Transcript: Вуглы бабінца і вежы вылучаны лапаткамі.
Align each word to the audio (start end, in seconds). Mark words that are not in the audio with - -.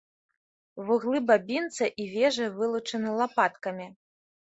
Вуглы 0.87 1.21
бабінца 1.33 1.91
і 2.01 2.09
вежы 2.17 2.51
вылучаны 2.59 3.09
лапаткамі. 3.25 3.93